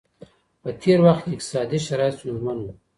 په 0.61 0.69
تېر 0.81 0.99
وخت 1.05 1.21
کي 1.25 1.31
اقتصادي 1.33 1.79
شرايط 1.87 2.15
ستونزمن 2.17 2.57
وو. 2.61 2.71